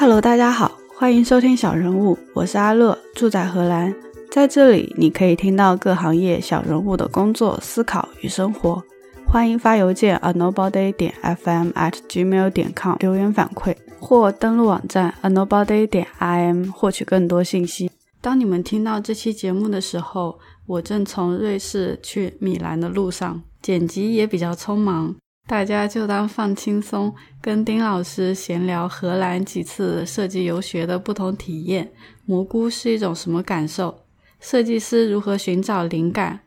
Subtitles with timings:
[0.00, 3.94] Hello，大家好，欢迎收听小人物，我是阿乐，住在荷兰，
[4.30, 8.82] 在这里你可以听到各行业小人物的工作、思考与生活。
[9.26, 17.90] 欢迎发邮件 a nobody 点 fm at gmail 点 com 留言反馈，或登录网站 a nobody 点 im 获取更多信息。
[18.22, 25.14] 当你们听到这期节目的时候，我正从瑞士去米兰的路上，剪辑也比较匆忙，
[25.50, 27.12] 大家就当放轻松，
[27.42, 31.90] 跟丁老师闲聊荷兰几次设计游学的不同体验。
[32.24, 34.04] 蘑菇是一种什么感受？
[34.38, 36.38] 设计师如何寻找灵感？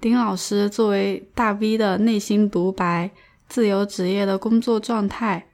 [0.00, 3.08] 丁老师作为大 V 的内心独白，
[3.48, 5.46] 自由职业的工作状态，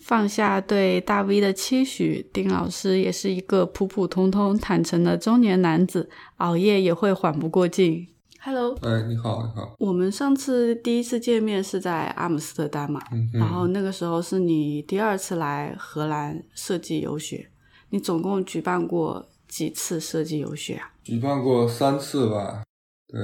[0.00, 2.26] 放下对大 V 的期许。
[2.32, 6.08] 丁老师也是一个普普通通、坦诚的中年男子，
[6.38, 8.06] 熬夜也会缓不过劲。
[8.42, 9.74] Hello，哎，你好，你好。
[9.78, 17.50] 我们上次第一次见面是在阿姆斯特丹嘛，嗯然后那个时候是你第二次来荷兰设计游学。
[17.90, 20.90] 你总共举办过几次设计游学啊？
[21.04, 22.62] 举办过三次吧？
[23.08, 23.20] 对，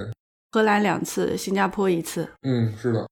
[0.52, 2.28] 荷兰两次，新加坡一次。
[2.42, 3.08] 嗯，是的。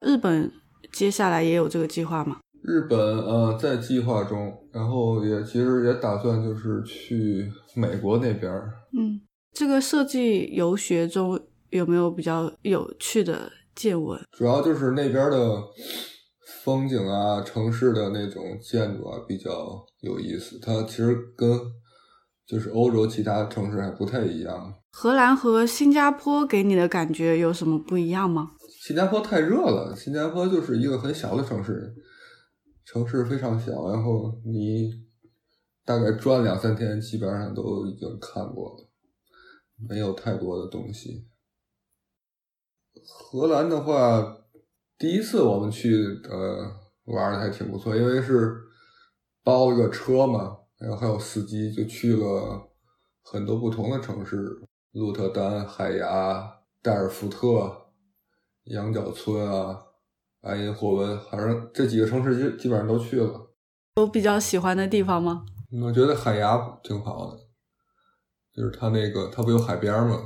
[0.00, 0.50] 日本
[0.92, 2.38] 接下来也有这个计划吗？
[2.62, 8.50] 日本呃在计划中，然后也其实也打算就是去美国那边。
[8.96, 9.20] 嗯，
[9.54, 14.20] 这个设计游学中有没有比较有趣的见闻？
[14.32, 15.62] 主要就是那边的
[16.64, 20.58] 风景啊，城市的那种建筑啊比较有意思。
[20.58, 21.48] 它其实跟
[22.44, 24.74] 就是欧洲其他城市还不太一样。
[24.90, 28.50] 荷兰和新加坡给你的感觉有什么不一样吗？
[28.80, 31.94] 新加坡太热了，新加坡就是一个很小的城市，
[32.84, 34.90] 城市非常小，然后你
[35.84, 38.88] 大概转两三天，基本上都已经看过了，
[39.76, 41.28] 没有太多的东西。
[43.06, 44.38] 荷兰的话，
[44.98, 45.94] 第一次我们去
[46.30, 46.70] 呃
[47.04, 48.56] 玩的还挺不错，因为是
[49.42, 52.70] 包了个车嘛，然后还有司机，就去了
[53.22, 57.80] 很多不同的城市，鹿特丹、海牙、代尔福特。
[58.68, 59.78] 羊角村啊，
[60.40, 63.54] 埃因霍温，反正这几个城市基基本上都去了。
[63.96, 65.44] 有比较喜欢的地方吗？
[65.82, 67.40] 我觉得海牙挺好的，
[68.56, 70.20] 就是它那个它不有海边嘛，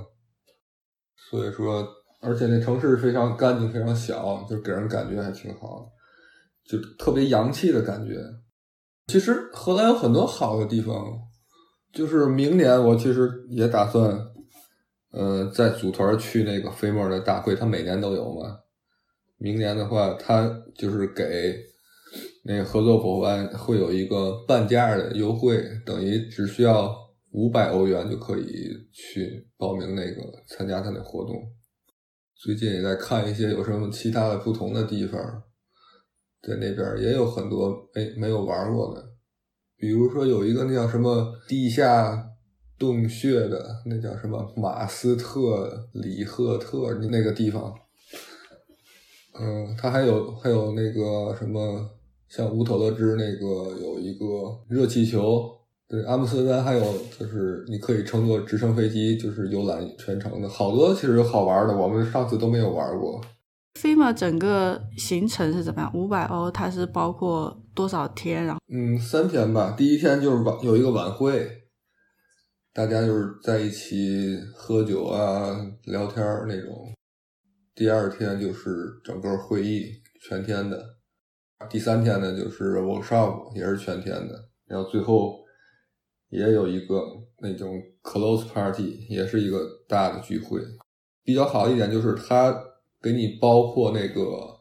[1.31, 1.87] 所以说，
[2.21, 5.89] 而且那城市非常干净，非常小，就给人感觉还挺好，
[6.69, 8.17] 就特别洋气的感觉。
[9.07, 10.95] 其实荷兰有很多好的地方，
[11.93, 14.19] 就是明年我其实也打算。
[15.11, 18.59] 呃，再组团去那个飞沫的大会，他每年都有嘛。
[19.39, 20.47] 明年的话，他
[20.77, 21.57] 就是给
[22.45, 26.95] 那个合作伙伴会有一个半价的优惠，等于只需要
[27.39, 28.45] 五百欧元就可以
[28.93, 31.35] 去报名那个参加他那活动。
[32.35, 35.21] 最近也在看一些有什么其他的不同的地方，
[36.43, 39.05] 在那边也有很多没没有玩过的，
[39.77, 42.25] 比如说有一个那叫什么地下。
[42.79, 47.75] 洞穴的那叫什么马斯特里赫特那个地方，
[49.41, 51.91] 嗯，它还有还有那个什么
[52.29, 54.25] 像乌特勒支那个有一个
[54.69, 55.58] 热气球，
[55.89, 56.85] 对，阿姆斯特丹还有
[57.19, 63.19] 就是你可以乘坐直升飞机，就是游览全程的，好多其实好玩的，我们上次都没有玩过。
[63.81, 65.91] 飞马整个行程是怎么样？
[65.95, 68.45] 五百欧，它是包括多少天？
[68.45, 71.49] 然后嗯，三天吧，第一天就是晚有一个晚会。
[72.75, 76.93] 大家就是在一起喝酒啊、聊天那种。
[77.75, 79.87] 第二天就是整个会议
[80.21, 80.81] 全天的，
[81.71, 85.39] 第三天呢就是 workshop 也是全天的，然后最后
[86.31, 87.03] 也有一个
[87.41, 90.61] 那种 close party，也是一个大的聚会。
[91.23, 92.59] 比较好一点就是他
[93.03, 94.61] 给你包括那个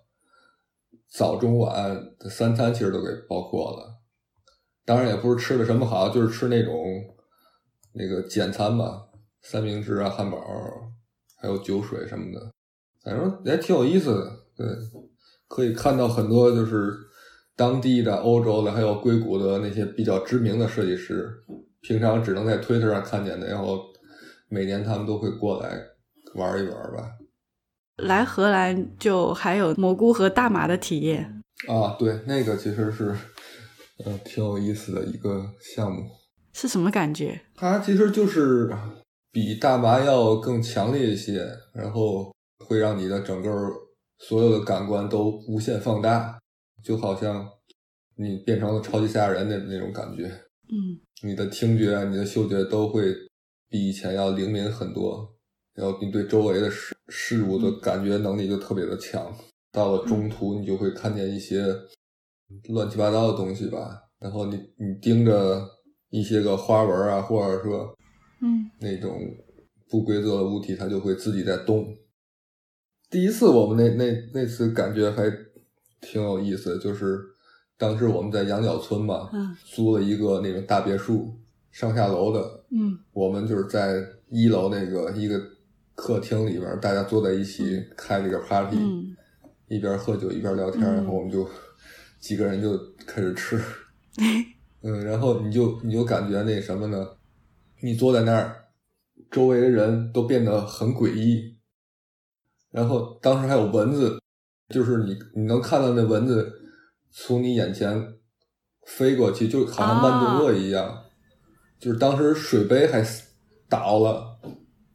[1.09, 4.01] 早中晚的三餐，其实都给包括了。
[4.85, 6.73] 当然也不是吃的什么好，就是吃那种。
[8.00, 9.07] 那个简餐吧，
[9.41, 10.39] 三明治啊、汉堡，
[11.35, 12.51] 还有酒水什么的，
[13.03, 14.31] 反正也挺有意思的。
[14.56, 14.67] 对，
[15.47, 16.95] 可以看到很多就是
[17.56, 21.44] 当地的、欧洲的，还有硅谷的那些比较知名的设计师，
[21.81, 23.83] 平常只能在推特上看见的，然后
[24.50, 25.77] 每年他们都会过来
[26.35, 27.12] 玩一玩吧。
[27.97, 33.15] 来荷兰就还有蘑菇和大麻的体验啊，对，那个其实是
[34.06, 36.03] 嗯挺有意思的一个项目。
[36.53, 37.39] 是什么感觉？
[37.56, 38.71] 它其实就是
[39.31, 42.33] 比大麻要更强烈一些，然后
[42.65, 43.50] 会让你的整个
[44.19, 46.39] 所有的感官都无限放大，
[46.83, 47.47] 就好像
[48.15, 50.31] 你变成了超级赛亚人的那种感觉。
[50.69, 53.13] 嗯，你的听觉、你的嗅觉都会
[53.69, 55.35] 比以前要灵敏很多，
[55.73, 59.35] 然后你对周围的事事物的感觉能力就特别的强。
[59.71, 61.67] 到了中途，你就会看见一些
[62.69, 64.01] 乱七八糟的东西吧。
[64.19, 65.63] 然后你你盯着
[66.09, 67.95] 一些个花纹啊，或者说
[68.41, 69.19] 嗯那种
[69.89, 71.95] 不规则的物体，它就会自己在动。
[73.09, 75.31] 第一次我们那那那次感觉还
[76.01, 77.21] 挺有意思，就是
[77.77, 79.56] 当时我们在羊角村嘛，嗯。
[79.63, 81.33] 租了一个那种大别墅，
[81.71, 82.97] 上下楼的，嗯。
[83.13, 85.41] 我们就是在一楼那个一个
[85.95, 89.15] 客厅里边，大家坐在一起开了一个 party，、嗯。
[89.68, 91.47] 一边喝酒一边聊天，嗯然后我们就
[92.19, 93.62] 几个人就开始吃，
[94.81, 97.06] 嗯，然后你就你就感觉那什么呢？
[97.81, 98.56] 你坐在那儿，
[99.29, 101.57] 周围的人都变得很诡异，
[102.71, 104.19] 然后当时还有蚊子，
[104.69, 106.50] 就是你你能看到那蚊子
[107.19, 108.13] 从你眼前
[108.85, 111.03] 飞过去，就好像慢动作一样。
[111.79, 113.03] 就是当时水杯还
[113.67, 114.39] 倒了，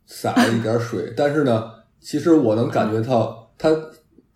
[0.06, 1.70] 洒了一点水， 但是呢，
[2.00, 3.68] 其实我能感觉到它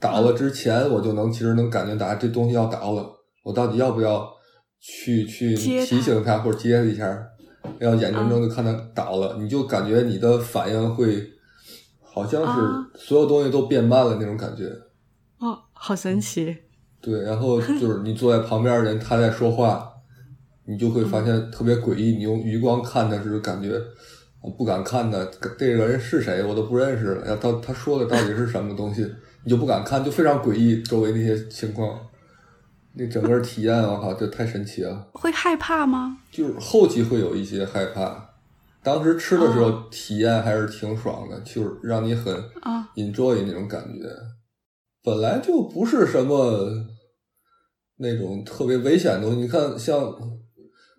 [0.00, 3.08] 倒了之前，我就能其实能感觉到这东西要倒了，
[3.44, 4.28] 我到底要不要
[4.80, 7.04] 去去提醒它或者接它一下？
[7.78, 11.24] 然后眼睁睁就看它倒了，你就感觉你的反应会
[12.02, 14.64] 好像啊是所有东西都变慢了那种感觉。
[15.38, 16.56] 哦，好神奇。
[17.06, 19.88] 对，然后就是你坐在旁边的人，他在说话，
[20.64, 22.16] 你就会发现特别诡异。
[22.16, 23.80] 你用余光看的时，感觉
[24.40, 25.24] 我不敢看他，
[25.56, 27.24] 这个人是谁，我都不认识了。
[27.24, 29.08] 然后他他说的到底是什么东西，
[29.44, 30.82] 你就不敢看，就非常诡异。
[30.82, 31.96] 周围那些情况，
[32.94, 35.06] 那整个体验，我靠，这太神奇了。
[35.12, 36.18] 会害怕吗？
[36.32, 38.30] 就是后期会有一些害怕，
[38.82, 44.08] 当时吃的时候体验还是挺爽的，就是让你很啊 enjoy 那种感觉。
[45.04, 46.68] 本来就不是什么
[47.98, 50.14] 那种特别危险的东西，你看像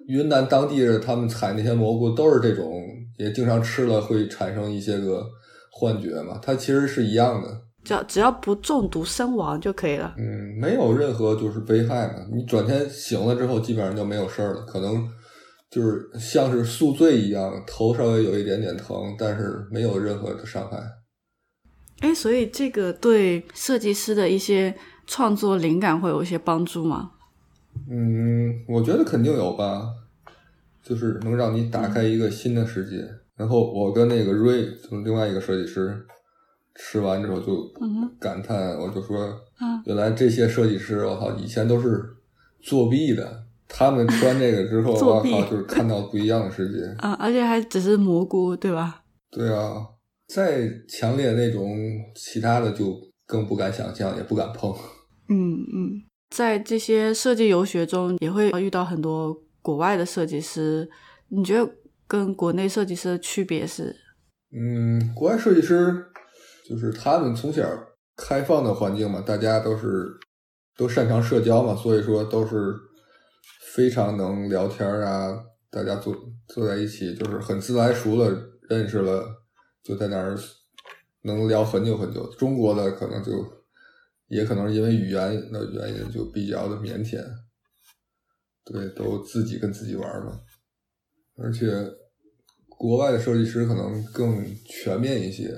[0.07, 2.83] 云南当地人他们采那些蘑菇都是这种，
[3.17, 5.25] 也经常吃了会产生一些个
[5.71, 7.61] 幻觉嘛，它其实是一样的。
[7.83, 10.13] 只要只要不中毒身亡就可以了。
[10.17, 12.15] 嗯，没有任何就是危害嘛。
[12.33, 15.07] 你转天醒了之后，基本上就没有事儿了，可能
[15.69, 20.77] 就是像是宿醉一样，头稍微有一点点疼，但是没有任何的伤害。
[22.01, 24.75] 哎，所以这个对设计师的一些
[25.07, 27.12] 创作灵感会有一些帮助吗？
[27.89, 29.88] 嗯，我觉得肯定有吧，
[30.83, 33.07] 就是能让你打开一个新的世界。
[33.36, 36.06] 然后我跟那个瑞，就是另外一个设计师，
[36.75, 39.18] 吃完之后就嗯感叹，我就说，
[39.62, 42.04] 嗯原来这些设计师，我靠，以前都是
[42.62, 43.44] 作弊的。
[43.69, 46.83] 他们穿这个之后， 我靠，就是看到不一样的世界。
[47.00, 49.04] 啊，而且还只是蘑菇，对吧？
[49.30, 49.86] 对啊，
[50.27, 51.77] 再强烈那种
[52.15, 54.74] 其他的就更不敢想象，也不敢碰。
[55.29, 60.89] 嗯嗯，在这些设计游学中，也会遇到很多国外的设计师。
[61.29, 61.69] 你觉得
[62.07, 63.95] 跟国内设计师的区别是？
[64.51, 66.06] 嗯，国外设计师
[66.68, 67.63] 就是他们从小
[68.15, 70.18] 开放的环境嘛，大家都是
[70.77, 72.73] 都擅长社交嘛，所以说都是
[73.73, 75.38] 非常能聊天啊，
[75.69, 76.15] 大家坐
[76.47, 78.33] 坐在一起就是很自来熟了，
[78.69, 79.25] 认识了
[79.83, 80.38] 就在那儿
[81.23, 82.25] 能聊很久很久。
[82.38, 83.31] 中国的可能就
[84.27, 87.24] 也可能是因为语言的原因就比较的腼腆，
[88.65, 90.39] 对，都自己跟自己玩嘛，
[91.38, 91.68] 而且。
[92.79, 95.51] 国外的设计师可能更全面一些，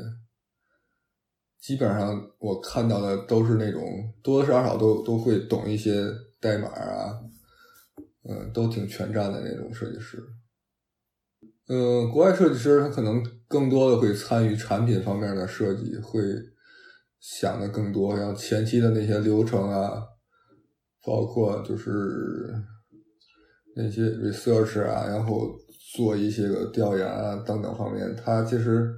[1.60, 3.83] 基本上我看到的都是那种
[4.24, 6.06] 多多少少都都会懂一些
[6.39, 7.19] 代码啊，
[8.24, 10.24] 嗯，都挺全站的那种设计师。
[11.67, 16.22] 嗯，国外设计师他可能更多的会参与产品方面的设计，会
[17.19, 20.03] 想的更多，像前期的那些流程啊，
[21.05, 21.91] 包括就是
[23.75, 25.57] 那些 research 啊，然后。
[25.95, 28.93] 做一些个调研啊等等方面，它其实，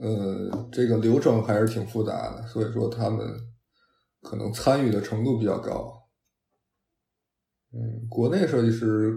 [0.00, 3.24] 呃，这个流程还是挺复杂的，所以说他们
[4.22, 6.02] 可能参与的程度比较高。
[7.72, 9.16] 嗯，国内设计师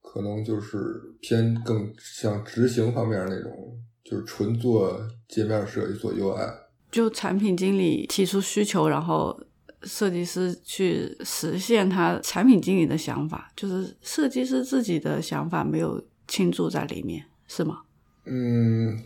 [0.00, 0.78] 可能就是
[1.20, 3.52] 偏更像执行方面那种，
[4.08, 6.54] 就是纯做界面设计、做 UI。
[6.90, 9.38] 就产品经理提出需求，然后。
[9.84, 17.82] 设计师去实现他产品经理的想法，就是设计师自己的想法没有倾注在里面，是吗？
[18.24, 18.98] 嗯，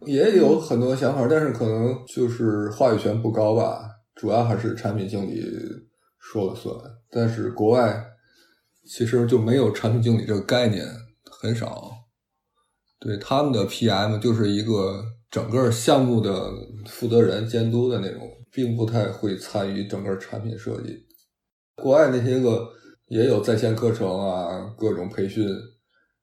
[0.00, 3.80] 也有很多想法，但是可能就是话语权不高吧，
[4.14, 5.42] 主要还是产品经理
[6.18, 6.76] 说了算。
[7.10, 8.04] 但是国外
[8.86, 10.84] 其实就没有产品经理这个概念，
[11.40, 11.90] 很少。
[13.04, 16.50] 对他们的 PM 就是一个整个项目的
[16.86, 18.22] 负责人、监督的那种。
[18.54, 20.96] 并不太会参与整个产品设计。
[21.82, 22.68] 国外那些个
[23.08, 25.44] 也有在线课程啊，各种培训，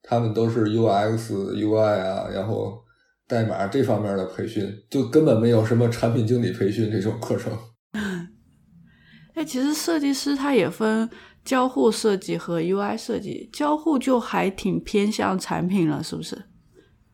[0.01, 2.81] 他们都是 UX、UI 啊，然后
[3.27, 7.51] 代码这方面的培训，就根本没有什么产品经理培训这种课程。
[9.35, 11.09] 哎，其实设计师他也分
[11.43, 16.41] 交互设计和 UI 设计，交互就还挺偏向产品了，是不是？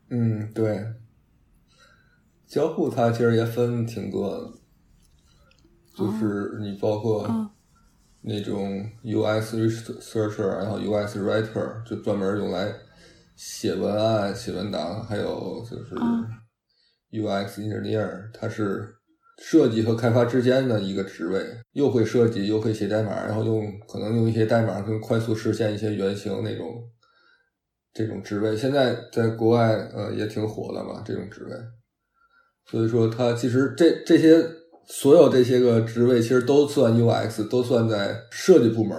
[0.09, 0.85] 嗯，对。
[2.47, 4.53] 交互它其实也分挺多的，
[5.97, 7.29] 就是你包括
[8.21, 12.73] 那种 UX researcher，然后 UX writer，就专门用来
[13.35, 15.93] 写文案、写文档，还有就是
[17.11, 18.95] UX engineer，它是
[19.39, 26.89] 设计和开发之间的一个职位，又会设计又会写代码，然后用可能用一些代码更快速实现一些原型那种
[27.97, 31.51] 这种职位，现在在国外呃也挺火的嘛，这种职位。
[32.69, 34.37] 所以说，它其实这这些
[34.87, 38.95] 所有这些个职位，其实都算 UX，都算在设计部门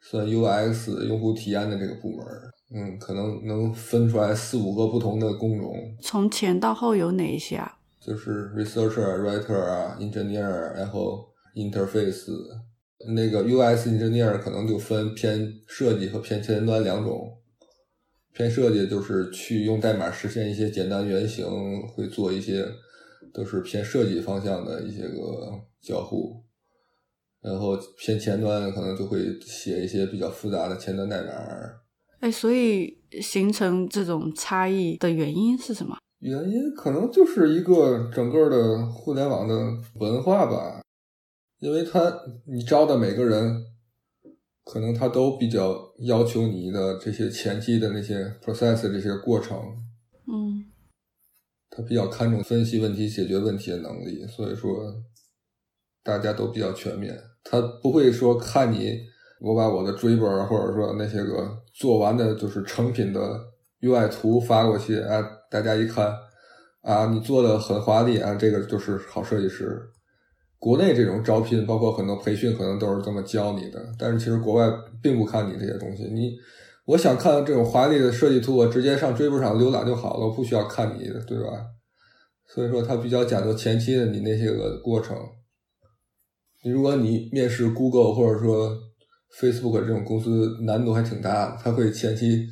[0.00, 2.24] 算 UX 用户体验的这个部门
[2.76, 5.74] 嗯，可能能分出来四五个不同的工种。
[6.00, 7.76] 从前到后有哪一些啊？
[8.00, 11.26] 就是 researcher、writer 啊，engineer，然后
[11.56, 12.30] interface。
[13.12, 17.40] 那个 UX engineer 可能就分偏设计和偏前端两种。
[18.34, 21.46] 偏设计就是去用代码实现一些简单原型，
[21.86, 22.66] 会做一些
[23.32, 26.42] 都是偏设计方向的一些个交互，
[27.40, 31.30] 然后偏前端可能就会写一些比较复杂的前端代码。
[32.18, 35.96] 哎，所以形成这种差异的原因是什么？
[36.18, 39.54] 原因可能就是一个整个的互联网的
[40.00, 40.82] 文化吧，
[41.60, 42.12] 因为他
[42.46, 43.62] 你招的每个人。
[44.64, 49.58] 可能他都比较要求你的这些前期的那些 process 这些过程，
[50.26, 50.64] 嗯，
[51.70, 54.94] 他比较看重分析问题、解决问题的能力，所以说
[56.02, 57.14] 大家都比较全面。
[57.42, 58.98] 他不会说看你
[59.40, 63.20] 我把我的追本或者说那些个做完的就是成品的
[63.82, 66.10] UI 图发过去啊，大家一看
[66.80, 69.90] 啊，你做的很华丽啊，这个就是好设计师。
[70.64, 73.86] 国内这种招聘，包括很多培训，可能都是这么教你的。
[73.98, 74.66] 但是其实国外
[75.02, 76.04] 并不看你这些东西。
[76.04, 76.34] 你，
[76.86, 81.66] 我想看这种华丽的设计图，我直接上追不上浏览就好了，我不需要看你的，对吧？
[82.48, 85.14] 所以说，他比较讲究前期的你那些个过程。
[86.62, 88.74] 你如果你面试 Google 或者说
[89.38, 92.46] Facebook 这种公司，难度还挺大的，他会前期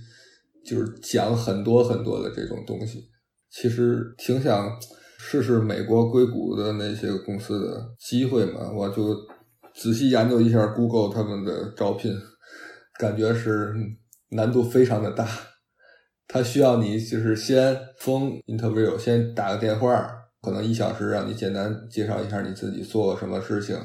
[0.67, 3.09] 就是讲很多很多的这种东西。
[3.51, 4.71] 其实挺想。
[5.25, 8.73] 试试美国硅谷的那些公司的机会嘛？
[8.73, 9.17] 我就
[9.73, 12.13] 仔细研究一下 Google 他们的招聘，
[12.99, 13.73] 感觉是
[14.31, 15.29] 难度非常的大。
[16.27, 20.05] 他需要你就是先封 interview，先打个电话，
[20.43, 23.77] 可能一小时，让你简单介绍一下你自己做什么事情，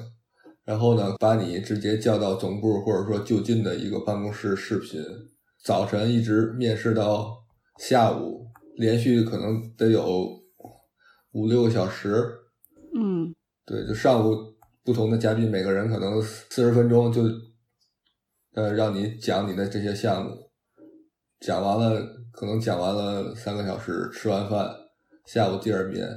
[0.66, 5.00] 然后呢，把你直接叫到总部或者说就近的一个办公室视频，
[5.64, 7.32] 早晨一直面试到
[7.78, 10.47] 下午，连续可能得有。
[11.38, 12.34] 五六个小时，
[12.96, 13.32] 嗯，
[13.64, 14.36] 对，就上午
[14.84, 17.22] 不同的嘉宾，每个人可能四十分钟就，
[18.56, 20.32] 呃，让你讲你的这些项目，
[21.40, 24.68] 讲完了，可能讲完了三个小时，吃完饭，
[25.28, 26.10] 下午第二遍，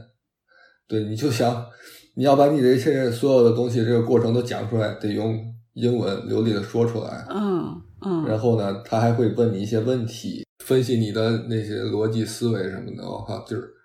[0.89, 1.67] 对，你就想
[2.15, 5.39] 你要把你的这些所有的东西这个过程都讲出来，得用
[5.75, 13.77] 英文流利的说出来，嗯嗯，然后呢，他还会问你一些问题，分析你的那些逻辑思维什么的，哈，就是。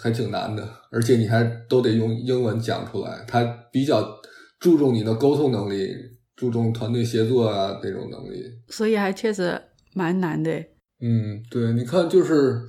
[0.00, 3.24] 还挺难的，而且你还都得用英文讲出来。
[3.28, 4.18] 他比较
[4.58, 5.88] 注重你的沟通能力，
[6.34, 8.44] 注重团队协作啊这种能力。
[8.68, 9.60] 所以还确实
[9.94, 10.52] 蛮难的。
[11.00, 12.62] 嗯，对，你看，就是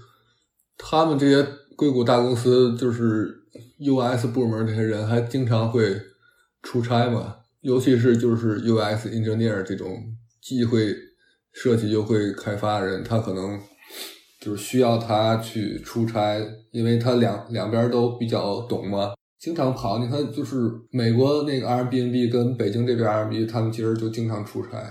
[0.77, 3.33] 他们这些硅谷大公司，就是
[3.79, 5.99] US 部门这些人，还经常会
[6.61, 7.37] 出差嘛。
[7.61, 10.95] 尤其是就是 US engineer 这种既会
[11.53, 13.59] 设计又会开发人，他可能。
[14.41, 19.99] 就是需要他去出差，因为他两两边都比较懂嘛，经常跑。
[19.99, 24.81] 你看，就是美国那个 Airbnb 跟北京这边 Airbnb，他们其实就经常出差，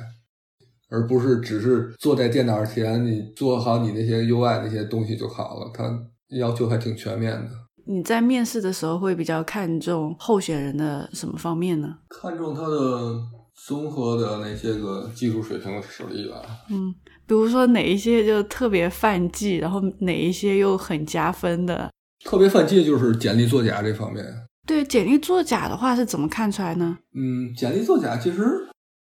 [0.88, 5.69] 而不是只是坐在电脑前，你做好你那些 UI 那些东西就好了。
[5.75, 7.50] 他要求还挺全面的。
[7.87, 11.97] 你在面试的时候会比较看重候选人的什么方面呢？
[12.09, 13.19] 看重他的
[13.66, 16.40] 综合的那些个技术水平的实力吧。
[16.71, 16.95] 嗯。
[17.31, 21.89] 比如说哪一些就特别犯忌，然后哪一些又很加分的？
[22.25, 24.27] 特别犯忌就是简历作假这方面。
[24.67, 26.99] 对，简历作假的话是怎么看出来呢？
[27.15, 28.43] 嗯，简历作假其实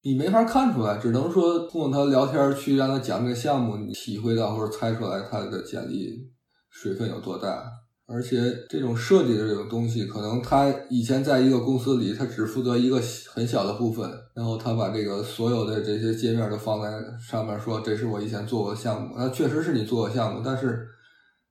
[0.02, 6.28] 你没法看出来，只能说通过他聊天去让他讲这个项目，你体会到或者猜出来他的简历
[6.72, 7.64] 水分有多大。
[8.08, 8.38] 而且
[8.70, 13.02] 这种设计的这种东西，可能他以前在一个公司里，他只负责一个
[13.34, 19.16] 很小的部分，然后他把这个所有的这些界面都放在上面，说这是我以前做过的项目。
[19.18, 20.88] 那确实是你做过项目，但是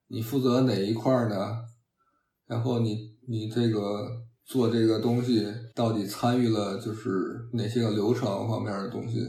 [0.07, 1.35] 你负责哪一块呢？
[2.47, 2.97] 然后你
[3.27, 4.07] 你这个
[4.45, 5.45] 做这个东西
[5.75, 7.09] 到底参与了就是
[7.51, 9.19] 哪些个流程方面的东西。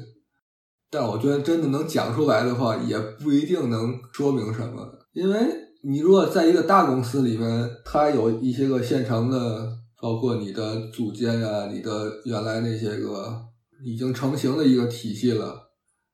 [0.89, 13.41] 但我觉得真的能讲出来的话，也不一定能说明什么，因为你如果在一个大公司里面，它有一些个现成的，包括你的组件呀、你的原来那些个
[13.85, 15.55] 已经成型的一个体系了，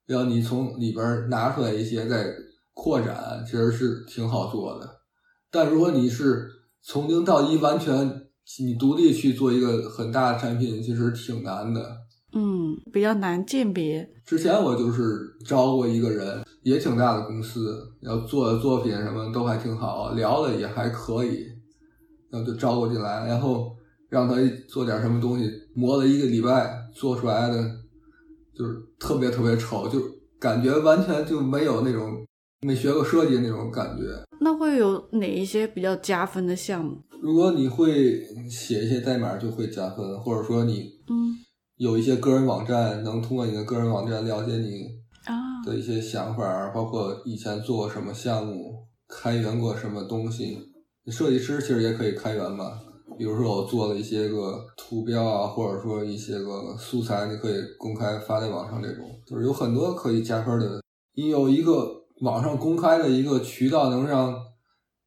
[0.08, 2.34] 要你从里边拿出来一些再
[2.74, 4.86] 扩展，其实是挺好做的。
[5.50, 6.46] 但如果你是
[6.82, 8.26] 从零到一完全
[8.60, 11.96] 你独立去做一个很大的产品，其实挺难的。
[12.34, 14.08] 嗯，比较难鉴别。
[14.24, 15.02] 之前我就是
[15.46, 21.44] 招过一个人，也挺大的公司，要做的作品什么都还挺好，聊的也还可以，
[22.30, 23.76] 然后就招过进来，然后
[24.08, 24.34] 让他
[24.68, 27.70] 做点什么东西，磨了一个礼拜，做出来的
[28.54, 30.00] 就是特别特别丑，就
[30.38, 32.24] 感觉完全就没有那种
[32.62, 34.04] 没学过设计那种感觉。
[34.40, 36.98] 那会有哪一些比较加分的项目？
[37.20, 41.36] 如果你会写一些代码，就会加分，或者说你嗯
[41.76, 44.84] 有一些个人网站，能通过你的个人网站了解你
[45.24, 50.58] 啊，的一些想法，包括以前做过什么项目，开源过什么东西。
[51.06, 52.78] 设计师其实也可以开源嘛，
[53.18, 60.80] 比如说我做了一些个图标啊，或者说一些个素材，你可以公开发在网上，这种就是有很多可以加分的。
[61.16, 64.34] 你有一个网上公开的一个渠道，能让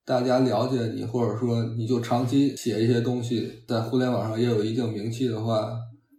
[0.06, 5.70] 大家了解你，或者说你就长期写一些东西，在互联网上也有一定名气的话，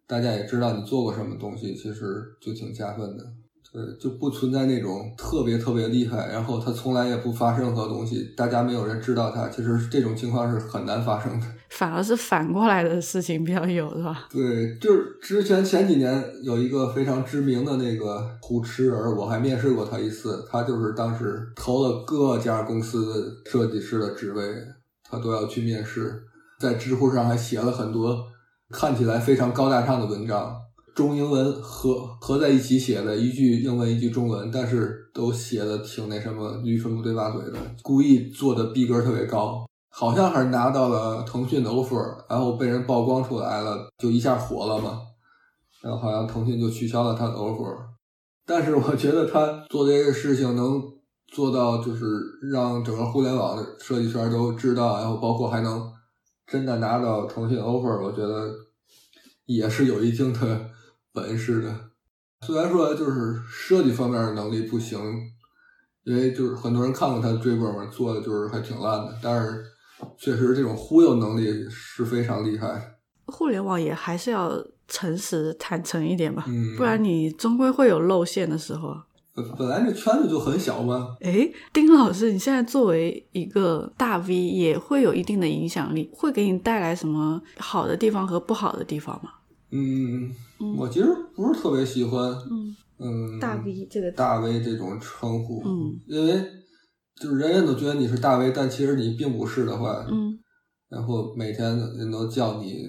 [0.07, 3.25] 大家也知道你做过什么东西，其实就挺加分的。
[3.73, 9.49] 对，就不存在那种特别特别厉害，然后他从来也不发任何东西，大家没有人知道他。
[9.51, 11.47] 其实这种情况是很难发生的。
[11.69, 14.29] 反而是反过来的事情比较有，是吧？
[14.31, 20.43] 对，就是之前前几年有一个非常知名的那个胡吃人，我还面试过他一次。
[20.49, 24.43] 他就是当时投了各家公司的设计师的职位，
[25.03, 26.23] 他都要去面试，
[26.59, 28.25] 在知乎上还写了很多
[28.71, 30.57] 看起来非常高大上的文章，
[30.95, 39.65] 中英文合合在一起写的，一句英文一句中文，但是都写的挺那什么，驴唇不对马嘴的，故意做的逼格特别高。
[39.89, 45.01] 好像还是拿到了腾讯的 offer，然后被人曝光出来了，就一下火了嘛。
[45.81, 47.75] 然后好像腾讯就取消了他的 offer。
[48.45, 50.83] 但是我觉得他做这个事情能
[51.33, 52.05] 做到，就是
[52.53, 55.91] 让整个互联网的设计圈都知道，然后包括还能
[56.47, 58.55] 真的拿到腾讯 offer，我觉得
[59.47, 60.71] 也是有一定的
[61.13, 61.75] 本事的。
[62.47, 64.99] 虽然说就是设计方面的能力不行，
[66.05, 69.65] 因为就是很多人看过他的追本嘛，做的就是还挺烂的，但是。
[70.19, 72.99] 确实，这种忽悠能力是非常厉害。
[73.29, 78.95] 互联网也还是要诚实坦诚一点吧，嗯，不然你终归会有露馅的时候。
[79.37, 81.15] 本本来这圈子就很小嘛。
[81.21, 89.31] 哎，丁老师，你现在作为一个大 V，也会有一定的影响力，会给你带来什么好的地方和不好的地方吗？
[89.71, 90.33] 嗯，
[90.79, 96.43] 我其实不是特别喜欢，嗯嗯，大 V 这个大 V 这种称呼，嗯，因为。
[97.19, 100.39] 就是人人都觉得你是大 V，但其实你并不是的话，嗯，
[100.91, 102.85] 然后每天人都叫你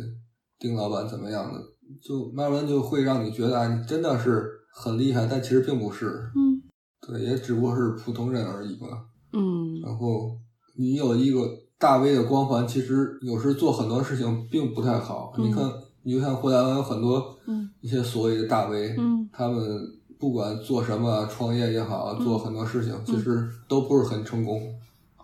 [0.59, 1.57] 丁老板怎么样的，
[2.03, 6.61] 就慢慢就会让你觉得啊，你真的是很厉害，但其实并不是，嗯，
[7.07, 8.87] 对，也只不过是普通人而已吧，
[9.33, 10.37] 嗯，然后
[10.77, 15.33] 你有一个大 V 的光环，其实有时做很多事情并不太好。
[15.37, 15.63] 嗯、你看，
[16.03, 19.93] 你就像互联网有很多，嗯，一些所谓的大 V，嗯，他们。
[20.19, 24.59] 不管做什么，创业也好，做很多事情，其实都不是很成功。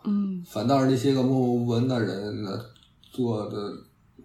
[0.05, 2.51] 嗯，反倒是那些个默默无闻的人呢，
[3.11, 3.73] 做的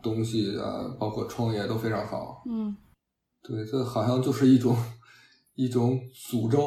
[0.03, 2.43] 东西啊，包括创业都非常好。
[2.47, 2.77] 嗯，
[3.43, 4.77] 对，这好像就是一种
[5.59, 6.59] 一种诅咒。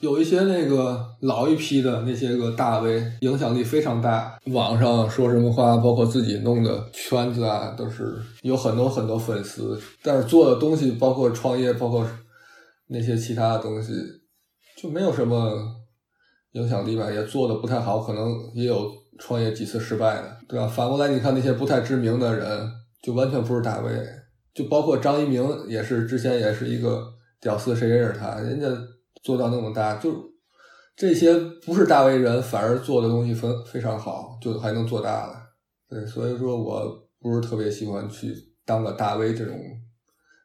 [0.00, 9.80] 有一些那个老一批的那些个大 V，影响力非常大，网上说什么话，包括自己弄的圈子啊，都是有很多很多粉丝。
[10.02, 12.04] 但是做的东西，包括创业，包括。
[12.92, 13.92] 那些其他的东西
[14.76, 15.56] 就没有什么
[16.54, 20.66] 影响力吧，也做的不太好，可能也有创业几次失败的，对吧？
[20.66, 22.68] 反过来你看那些不太知名的人，
[23.00, 23.92] 就完全不是大 V，
[24.52, 28.40] 就包括张一鸣也是之前也是一个屌丝，谁认识他？
[28.40, 28.66] 人家
[29.22, 30.12] 做到那么大，就
[30.96, 35.34] 这些不是大 V 人，反而做的东西非非常好，就还能做大了。
[35.88, 39.58] 对，所以说我不是特别喜欢去当个大 V 这种。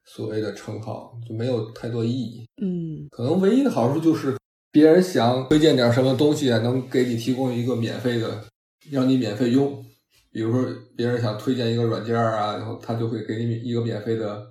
[0.07, 2.45] 所谓的称号就没有太多意义。
[2.61, 4.37] 嗯，可能唯一的好处就是
[4.71, 8.45] 别人想推荐点什么东西，能给你提供一个免费的，
[8.91, 9.83] 让你免费用。
[10.31, 14.45] 比如说别人想推荐一个软件啊，然后他就会给你一个免费的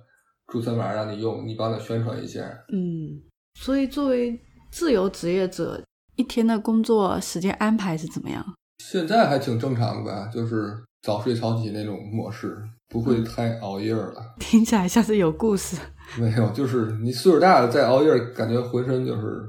[0.47, 2.41] 注册码让你用，你帮他宣传一下。
[2.71, 3.21] 嗯，
[3.59, 4.39] 所以作为
[4.71, 5.81] 自由职业者，
[6.15, 8.45] 一天的工作时间安排是怎么样？
[8.83, 12.57] 现在还挺正常的吧，就是早睡早起那种模式，
[12.89, 14.13] 不会太熬夜了。
[14.39, 15.77] 听起来像是有故事。
[16.19, 19.43] 没有，就是你岁数大了再熬夜，感觉浑身就是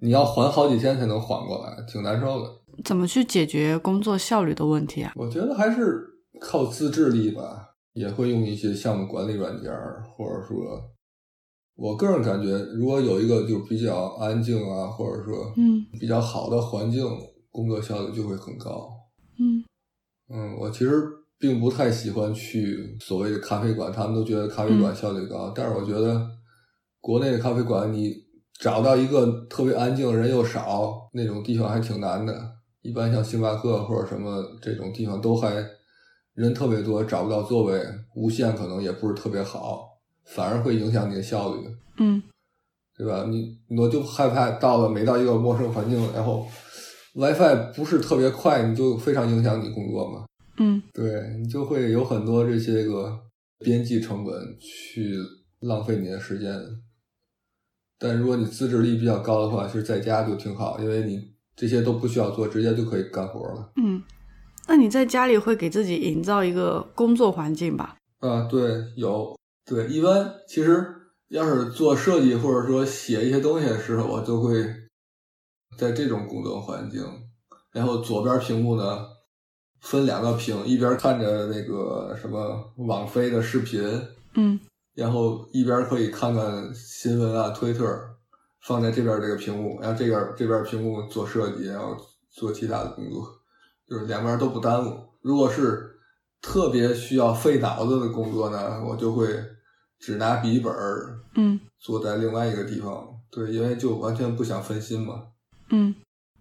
[0.00, 2.50] 你要缓好几天才能缓过来，挺难受的。
[2.84, 5.12] 怎么去解决工作效率的问题啊？
[5.14, 6.04] 我觉得还是
[6.40, 9.72] 靠自制力吧，也会用一些项目管理软件，
[10.14, 10.56] 或者说，
[11.74, 17.04] 我个人感觉，如果有一个就比较安静啊，或者说嗯比较好的环境，
[17.50, 18.90] 工作效率就会很高。
[19.38, 19.64] 嗯
[20.28, 21.02] 嗯，我其实
[21.38, 26.24] 并不太喜欢去所谓的咖啡馆，他们都觉得咖啡馆效率高，但是我觉得
[27.00, 28.14] 国内的咖啡馆，你
[28.60, 32.32] 找到一个特别安静、人又少那种地方还挺难的。
[32.82, 35.66] 一般像星巴克或者什么这种地方都还
[36.40, 37.78] 人特别多，找不到座位，
[38.14, 39.86] 无线可能也不是特别好，
[40.24, 42.22] 反而会影响你的效率，嗯
[42.96, 43.24] 对吧？
[43.28, 46.46] 你我就害怕到了每到一个陌生环境，然后
[47.14, 50.24] WiFi 不是特别快，你就非常影响你工作嘛。
[50.58, 53.18] 嗯对你就会有很多这些个
[53.58, 55.16] 边际成本去
[55.60, 56.50] 浪费你的时间。
[57.98, 61.20] 但如果你自制力比较高的话，其实在家就挺好，因为你
[61.56, 63.72] 这些都不需要做，直接就可以干活了。
[63.76, 64.02] 嗯，
[64.70, 67.96] 那你在家里会给自己营造一个工作环境吧？
[68.20, 70.86] 啊，对，有对，一般其实
[71.26, 74.64] 要是做设计或者说写一些东西的时候，我就会
[75.76, 77.04] 在这种工作环境，
[77.72, 79.04] 然后左边屏幕呢
[79.80, 83.82] 分两个屏，一边看着那个什么网飞的视频，
[84.34, 84.60] 嗯
[84.94, 87.84] 然后一边可以看看新闻啊、推特，
[88.62, 91.96] 放在这边这个屏幕，然后这边这边屏幕做设计，然后
[92.30, 93.26] 做其他的工作，
[93.90, 94.96] 就是两边都不耽误。
[95.20, 95.90] 如果是
[96.40, 99.26] 特别需要费脑子的工作呢，我就会
[99.98, 105.24] 只拿笔记本儿嗯坐在另外一个地方，对，因为就完全不想分心嘛。
[105.70, 105.94] 嗯，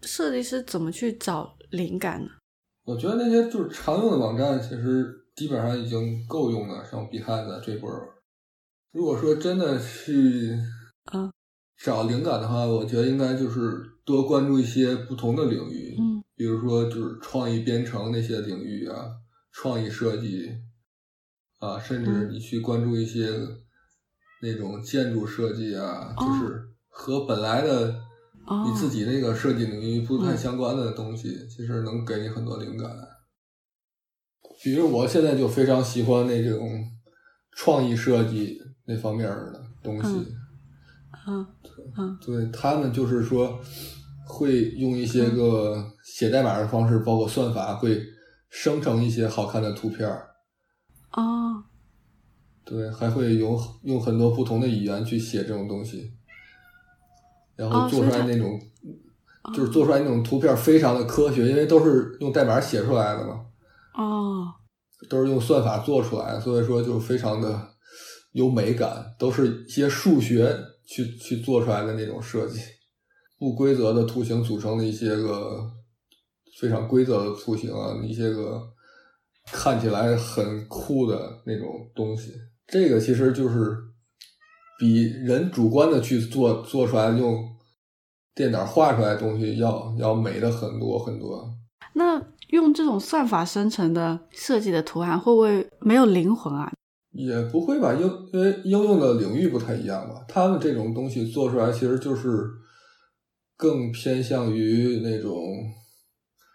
[0.03, 2.29] 设计师怎么去找灵感呢？
[2.85, 7.89] 我觉得那些就是常用的网站，其实基本上已经够用了，像 Behance 这波。
[8.91, 10.57] 如果说真的去
[11.11, 11.29] 啊
[11.83, 16.08] 找灵感的话，我觉得应该就是多关注一些不同的领域，嗯
[16.39, 19.11] 比如说就是创意编程那些领域啊，
[19.51, 20.49] 创意设计
[21.57, 22.31] 啊，甚至嗯。
[22.31, 23.29] 你去关注一些
[24.41, 26.25] 那种建筑设计啊，哦。
[26.25, 27.93] 就是和本来的
[28.47, 28.63] 哦。
[28.65, 30.37] 你自己那个设计领域不太嗯。
[30.37, 32.89] 相关的东西，其实能给你很多灵感。
[34.63, 36.69] 比如我现在就非常喜欢那种
[37.51, 40.09] 创意设计那方面的东西。
[41.27, 41.45] 嗯。
[41.97, 42.17] 嗯。
[42.25, 43.59] 对他们就是说
[44.29, 47.99] 会用一些个写代码的方式，包括算法，会
[48.49, 50.29] 生成一些好看的图片儿。
[51.13, 51.63] 哦。
[52.63, 56.11] 对，还会有用很多不同的语言去写这种东西，
[57.55, 58.59] 然后做出来那种，
[59.55, 63.41] 就是做出来那种图片非常的科学，因为都是用代码写出来的嘛，
[63.95, 64.45] 哦。
[65.09, 67.69] 都是用算法做出来，所以说就非常的
[68.33, 72.59] 有美感，都是一些数学去去做出来的那种设计，
[73.39, 75.65] 不规则的图形组成的一些个
[76.59, 78.61] 非常规则的图形啊，一些个
[79.45, 82.33] 看起来很酷的那种东西。
[82.67, 83.75] 这个其实就是
[84.77, 87.43] 比人主观的去做做出来用
[88.35, 91.49] 电脑画出来的东西要要美的很多很多。
[91.93, 96.71] 那用这种算法生成的设计的图案，会不会没有灵魂啊？
[97.11, 100.23] 也不会吧，应因为应用的领域不太一样吧。
[100.27, 102.47] 他们这种东西做出来，其实就是
[103.59, 105.35] 更偏向于那种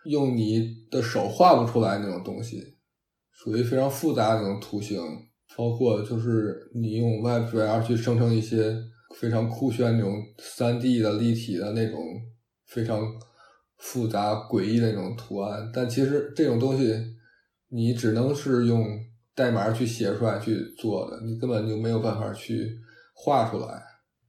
[0.07, 2.79] 用你的手画不出来那种东西，
[3.31, 4.99] 属于非常复杂的那种图形，
[5.55, 8.75] 包括就是你用 WebGL 去生成一些
[9.17, 12.01] 非常酷炫那种三 D 的立体的那种
[12.65, 13.03] 非常
[13.77, 16.99] 复杂诡异的那种图案，但其实这种东西
[17.69, 18.83] 你只能是用
[19.35, 22.79] 代码去写出来去做的，你根本就没有办法去
[23.15, 23.83] 画出来。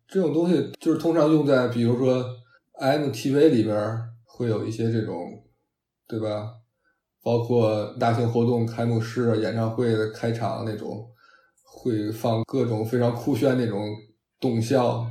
[0.09, 2.25] 这种东西就是通常用在比如说
[2.79, 3.75] MTV 里边
[4.23, 5.15] 会有一些这种，
[6.07, 6.51] 对吧？
[7.23, 11.09] 包括大型活动开幕式、演唱会的开场那种，
[11.63, 13.79] 会放各种非常酷炫那种
[14.39, 15.05] 动效，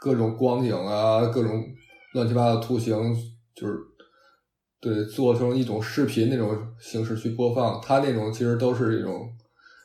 [0.00, 1.64] 各种光影啊，各种
[2.12, 2.94] 乱七八糟图形，
[3.54, 3.76] 就是
[4.80, 7.80] 对做成一种视频那种形式去播放。
[7.82, 9.28] 它那种其实都是一种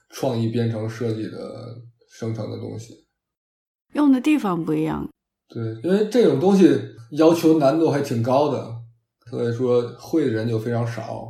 [0.10, 3.08] 创意编程设计的生成的东西。
[3.94, 5.10] 用的地方不一样。
[5.54, 6.80] 对，因为这种东西
[7.12, 8.74] 要求难度还挺高的，
[9.30, 11.28] 所以说会的人就非常少。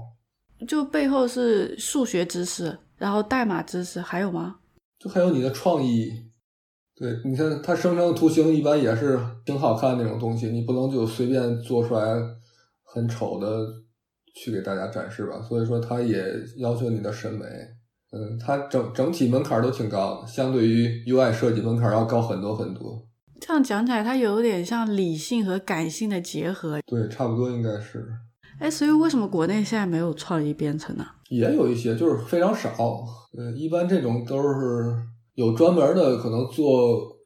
[0.67, 4.57] 就背后是数学知识，然后代码知识，还有吗？
[4.99, 6.11] 就还有你的创意，
[6.95, 12.21] 对，你看它生成的图形一般也是挺好看那种东西，你不能就随便做出来
[12.83, 13.67] 很丑的
[14.35, 15.41] 去给大家展示吧。
[15.41, 16.23] 所以说，它也
[16.57, 17.45] 要求你的审美。
[18.11, 23.01] 嗯，它整整体门槛都挺高的，相对于 UI 设计门槛要高很多很多。
[23.41, 26.79] 这样讲起来，它有点像理性和感性的结合。
[26.85, 28.07] 对，差不多应该是。
[28.59, 31.03] 哎，所以为什么国内现在没有创意编程呢？
[31.29, 32.69] 也有一些，就是非常少。
[33.35, 34.95] 呃，一般这种都是
[35.33, 37.17] 有专门的，可能做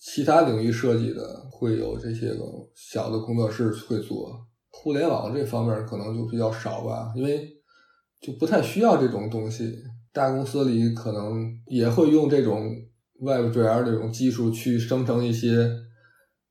[0.00, 1.20] 其他领域设计的，
[1.52, 2.42] 会有这些个
[2.74, 4.40] 小的工作室会做。
[4.70, 7.46] 互联网这方面可能就比较少吧，因为
[8.22, 9.74] 就不太需要这种东西。
[10.14, 12.74] 大公司里可能也会用这种
[13.20, 15.70] WebGL 这种技术去生成一些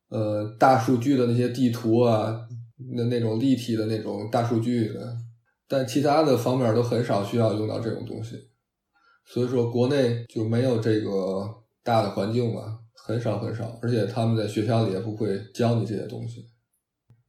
[0.10, 2.48] 呃大数据的那些地图啊，
[2.96, 5.18] 那那种立体的那种大数据的，
[5.68, 8.36] 但其他的方面都很少需要用到这种东西。
[9.26, 11.46] 所以说，国内就没有这个
[11.84, 16.46] 大的环境吧，很少很少，而且他们在学校里也不会教你这些东西。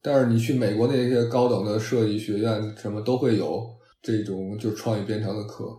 [0.00, 3.68] 但是你去美国那些高等的设计学院，什么都会有
[4.00, 5.76] 这种就创意编程的课。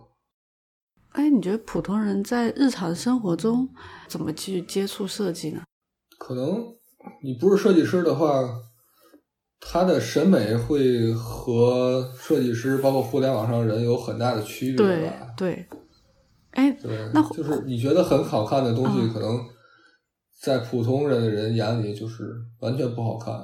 [1.12, 3.68] 哎，你觉得普通人在日常生活中
[4.06, 5.62] 怎么去接触设计呢？
[6.18, 6.62] 可能
[7.22, 8.30] 你不是设计师的话，
[9.58, 15.34] 他的审美会和设计师，包括互联网上人有很大的区别吧？
[15.36, 15.66] 对，
[16.52, 19.44] 哎，对，那就是你觉得很好看的东西，可能
[20.40, 23.34] 在普通人的人眼里就是完全不好看。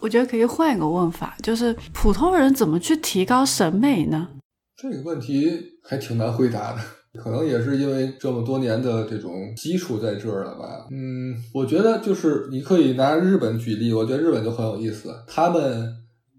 [0.00, 4.30] 我觉得可以换一个问法，就是普通人怎么去提高审美呢？
[4.76, 5.50] 这个问题
[5.84, 6.80] 还挺难回答的，
[7.20, 10.88] 可能也是因为这么多年的这种基础在这儿了吧。
[10.90, 15.88] 嗯，我觉得就是你可以拿日本举例，我觉得日本就很有意思，他们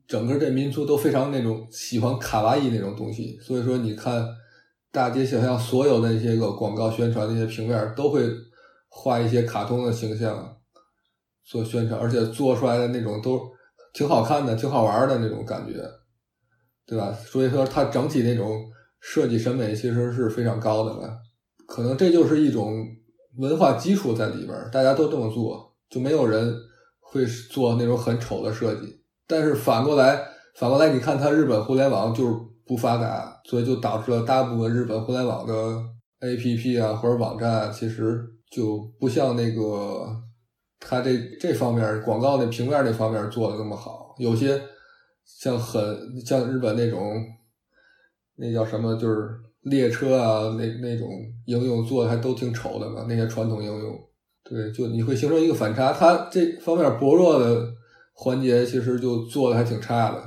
[0.07, 4.27] 整个这民族都非常那种喜欢卡哇伊那种东西，所以说你看
[4.91, 8.29] 大街小巷所有的那些个广告宣传那些平面都会
[8.89, 10.57] 画一些卡通的形象
[11.45, 13.39] 做宣传，而且做出来的那种都
[13.93, 15.81] 挺好看的、挺好玩的那种感觉。
[16.85, 17.13] 对吧？
[17.13, 18.61] 所以说，它整体那种
[18.99, 21.17] 设计审美其实是非常高的了？
[21.65, 22.85] 可能这就是一种
[23.37, 26.53] 文化基础在里边大家都这么做，就没有人
[26.99, 29.01] 会做那种很丑的设计。
[29.25, 30.21] 但是反过来，
[30.55, 32.35] 反过来，你看它日本互联网就是
[32.67, 35.53] 不发达，所以就导致了大部分日本互联网的
[36.19, 40.05] APP 啊或者网站，其实就不像那个
[40.81, 44.61] 它这这方面广告那平面那方面做的那么好，有些。
[45.25, 47.01] 像很像日本那种，
[48.35, 48.95] 那叫什么？
[48.95, 49.29] 就是
[49.61, 51.09] 列车啊，那那种
[51.45, 53.05] 应用做的还都挺丑的嘛。
[53.07, 53.97] 那些传统应用，
[54.43, 55.93] 对，就你会形成一个反差。
[55.93, 57.73] 它这方面薄弱的
[58.13, 60.23] 环节，其实就做的还挺差的。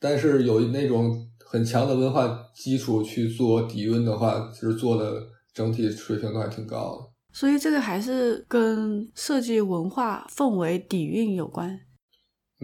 [0.00, 7.10] 但是有那种很强的文化基础去做底蕴的话，其实做的整体水平都还挺高的。
[7.32, 11.80] 所以这个还是跟设计文化氛围底蕴有关。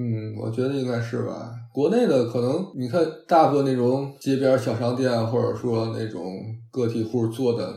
[0.00, 1.52] 嗯，我觉得应该是吧。
[1.74, 6.22] 国内的可能你看，大部分那种街边小商店，或者说那种
[6.70, 7.74] 个体户做的，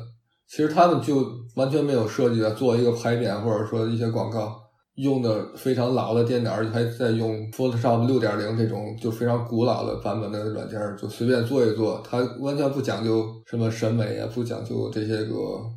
[0.48, 4.56] 其实他们就完全没有设计的做一个牌匾，或者说一些广告，
[4.96, 15.36] 用的非常老的电脑，还在用 Photoshop 六点零这种就非常古老的版本的软件，就随便做一做，它完全不讲究什么审美啊，不讲究这些个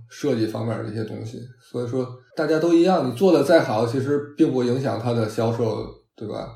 [0.09, 1.41] 设计方面的一些东西。
[1.73, 2.07] 所以说，
[2.37, 5.85] 大家都一样，你做的再好，其实并不影响它的销售。
[6.17, 6.49] 对吧？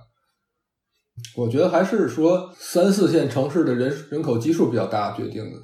[1.37, 5.59] 我觉得还是说三四线城市的人人口基数比较大决定的。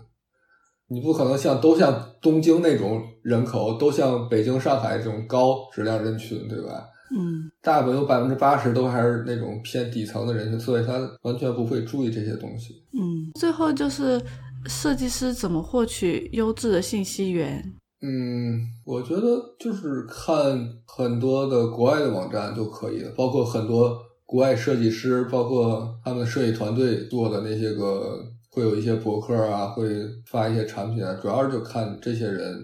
[0.89, 6.87] 你不可能像都像东京那种人口，都像北京、上海这种高质量人群，对吧？
[7.17, 12.85] 嗯，大部分有百分之八十都还是那种偏底层的人群，所以他完全不会注意这些东西。
[12.93, 14.21] 嗯，最后就是
[14.67, 17.75] 设计师怎么获取优质的信息源？
[18.03, 28.19] 嗯，我觉得就是看很多的国外的网站就可以了，包括很多国外设计师，包括他们设计团队做的那些个，
[28.51, 29.89] 会有一些博客啊，会
[30.27, 32.55] 发一些产品啊，主要就看这些人。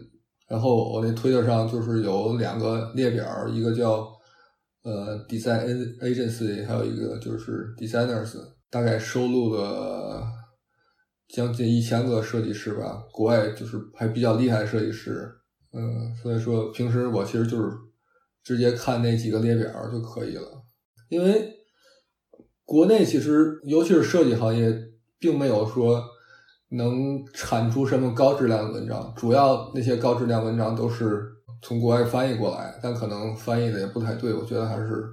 [0.47, 4.07] 然后我那推特上就是有两个列表，一个叫
[4.85, 5.65] 呃 Design
[5.99, 8.35] Agency，还有一个就是 Designers，
[8.71, 10.23] 大概收录了。
[11.35, 15.33] 将近一千个设计师吧，国外就是还比较厉害的设计师，
[15.73, 17.71] 嗯，所以说平时我其实就是
[18.45, 20.63] 直接看那几个列表就可以了，
[21.09, 21.51] 因为
[22.67, 24.79] 国内其实尤其是设计行业，
[25.19, 26.05] 并没有说
[26.69, 31.23] 能产出什么高质量的文章，主要那些高质量文章都是
[31.63, 35.09] 从国外翻译过来，但可能翻译的也不太对，我觉得还是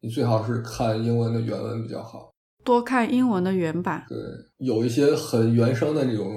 [0.00, 2.31] 你最好是看英文的原文比较好。
[2.64, 4.18] 多看英文的原版，对，
[4.58, 6.28] 有一些很原生的那种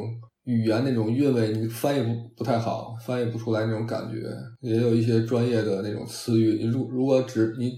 [0.46, 4.28] 语言那种韵味，你翻译不不太好，翻译不出来那种感觉。
[4.62, 7.74] 也有一些专业的那种词语，你如如果只你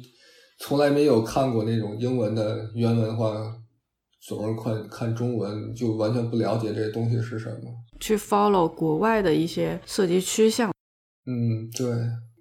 [0.59, 3.35] 从来没有看过那种英文的原文的话，
[4.27, 7.71] 总是看看中文，就完全不了解这些东西是什么。
[7.99, 10.71] 去 follow 国外的一些设计趋向。
[11.25, 11.89] 嗯，对，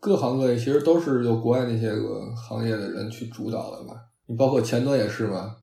[0.01, 3.95] 各行各业其实都是由国外那些个行业的人去主导的吧。
[4.27, 5.57] 你包括前端也是嘛。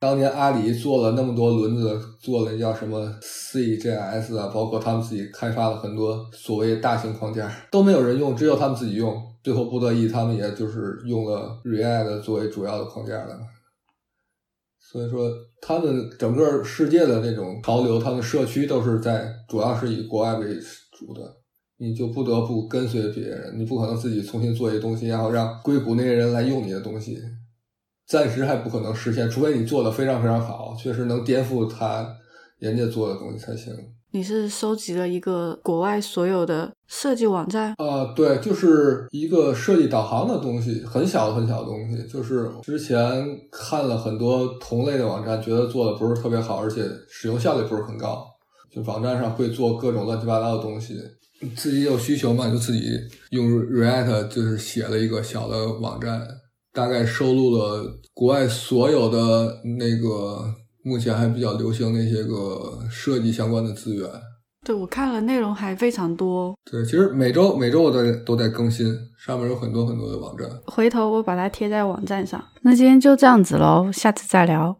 [0.00, 9.20] 当年阿里做了那么多轮子，做了叫什么 CJS 啊，包括他们自己开发了很多所谓大型框架，都没有人用，只有他们自己用。
[9.42, 13.38] 最后不得已，他们也就是用了 React 作为主要的框架了。
[14.78, 15.30] 所以说，
[15.60, 20.54] 他们整个世界的那种潮流，他们社区都是在主要是以国外为
[20.92, 21.20] 主的，
[21.78, 27.18] 你就不得不跟随别人，你不可能自己重新做一些东西，然后让硅谷那些人来用你的东西。
[28.08, 32.08] 暂时还不可能实现，除非你做的非常非常好，确实能颠覆他
[32.58, 33.72] 人家做的东西才行。
[34.10, 37.74] 你是收集了一个国外所有的设计网站？
[37.76, 42.02] 啊，对，就是一个设计导航的东西，很小很小的东西。
[42.10, 42.98] 就是之前
[43.52, 48.26] 看了很多同类的网站，觉得做的不是特别好，而且使用效率不是很高。
[48.74, 50.98] 就网站上会做各种乱七八糟的东西，
[51.54, 52.98] 自己有需求嘛，就自己
[53.32, 56.26] 用 React 就是写了一个小的网站。
[56.78, 60.44] 大概收录了国外所有的那个
[60.84, 64.08] 目前还比较流行那些个设计相关的资源。
[64.64, 66.54] 对，我看了内容还非常多。
[66.70, 68.86] 对，其实每周每周我都都在更新，
[69.18, 70.48] 上面有很多很多的网站。
[70.66, 72.40] 回头我把它贴在网站上。
[72.62, 74.78] 那今天就这样子喽，下次再聊。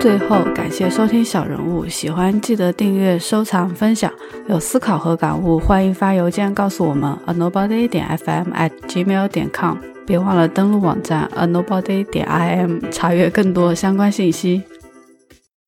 [0.00, 4.12] 最后，感谢收听小人物，喜欢记得订阅、收藏、分享。
[4.48, 9.76] 有思考和感悟，欢迎发邮件告诉我们：a nobody 点 fm at gmail 点 com。
[10.06, 14.62] 别忘了登录网站 a nobody 点 im 查阅更多相关信息。